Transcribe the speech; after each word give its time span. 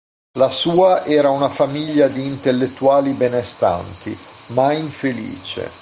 La 0.39 0.49
sua 0.49 1.05
era 1.05 1.29
una 1.29 1.47
famiglia 1.47 2.07
di 2.07 2.25
intellettuali 2.25 3.11
benestanti, 3.11 4.17
ma 4.47 4.73
infelice. 4.73 5.69